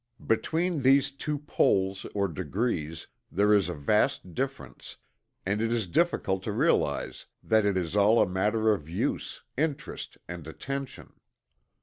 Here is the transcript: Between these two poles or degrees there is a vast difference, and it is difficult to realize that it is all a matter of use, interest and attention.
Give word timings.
Between 0.25 0.81
these 0.81 1.11
two 1.11 1.37
poles 1.37 2.07
or 2.15 2.27
degrees 2.27 3.05
there 3.31 3.53
is 3.53 3.69
a 3.69 3.75
vast 3.75 4.33
difference, 4.33 4.97
and 5.45 5.61
it 5.61 5.71
is 5.71 5.85
difficult 5.85 6.41
to 6.41 6.51
realize 6.51 7.27
that 7.43 7.65
it 7.65 7.77
is 7.77 7.95
all 7.95 8.19
a 8.19 8.25
matter 8.27 8.71
of 8.73 8.89
use, 8.89 9.43
interest 9.55 10.17
and 10.27 10.47
attention. 10.47 11.13